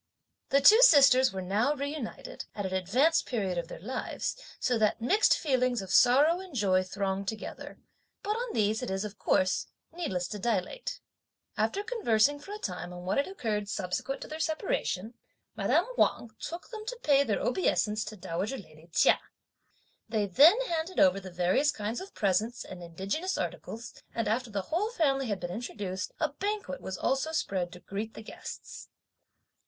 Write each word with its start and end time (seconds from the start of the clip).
The 0.49 0.61
two 0.61 0.81
sisters 0.81 1.31
were 1.31 1.43
now 1.43 1.75
reunited, 1.75 2.45
at 2.55 2.65
an 2.65 2.73
advanced 2.73 3.27
period 3.27 3.59
of 3.59 3.67
their 3.67 3.77
lives, 3.79 4.35
so 4.59 4.75
that 4.79 4.99
mixed 4.99 5.37
feelings 5.37 5.79
of 5.79 5.91
sorrow 5.93 6.39
and 6.39 6.55
joy 6.55 6.81
thronged 6.81 7.27
together, 7.27 7.77
but 8.23 8.31
on 8.31 8.53
these 8.55 8.81
it 8.81 8.89
is, 8.89 9.05
of 9.05 9.19
course, 9.19 9.67
needless 9.93 10.27
to 10.29 10.39
dilate. 10.39 10.99
After 11.55 11.83
conversing 11.83 12.39
for 12.39 12.51
a 12.51 12.57
time 12.57 12.91
on 12.91 13.03
what 13.05 13.17
had 13.17 13.27
occurred, 13.27 13.69
subsequent 13.69 14.21
to 14.21 14.27
their 14.27 14.39
separation, 14.39 15.13
madame 15.55 15.85
Wang 15.97 16.31
took 16.39 16.71
them 16.71 16.83
to 16.87 16.97
pay 17.03 17.23
their 17.23 17.39
obeisance 17.39 18.03
to 18.05 18.17
dowager 18.17 18.57
lady 18.57 18.89
Chia. 18.91 19.19
They 20.09 20.25
then 20.25 20.59
handed 20.61 20.99
over 20.99 21.19
the 21.19 21.29
various 21.29 21.69
kinds 21.71 22.01
of 22.01 22.15
presents 22.15 22.65
and 22.65 22.81
indigenous 22.81 23.37
articles, 23.37 23.93
and 24.15 24.27
after 24.27 24.49
the 24.49 24.63
whole 24.63 24.89
family 24.89 25.27
had 25.27 25.39
been 25.39 25.51
introduced, 25.51 26.11
a 26.19 26.29
banquet 26.29 26.81
was 26.81 26.97
also 26.97 27.31
spread 27.31 27.71
to 27.73 27.79
greet 27.79 28.15
the 28.15 28.23
guests. 28.23 28.89